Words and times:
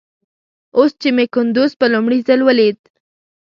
اوس 0.77 0.91
چې 1.01 1.09
مې 1.15 1.25
کندوز 1.33 1.71
په 1.79 1.85
لومړي 1.93 2.19
ځل 2.27 2.39
وليد. 2.43 2.77